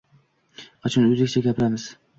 Qachon 0.87 1.07
o‘zbekcha 1.11 1.47
gapiramiz? 1.51 1.91